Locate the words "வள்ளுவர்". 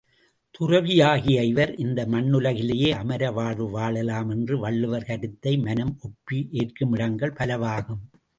4.57-5.07